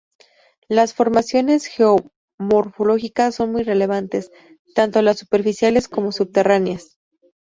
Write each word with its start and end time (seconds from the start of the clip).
Las 0.67 0.95
formaciones 0.95 1.67
geomorfológicas 1.67 3.35
son 3.35 3.51
muy 3.51 3.61
relevantes, 3.61 4.31
tanto 4.73 4.99
las 5.03 5.19
superficiales 5.19 5.87
como 5.87 6.11
subterráneas. 6.11 6.97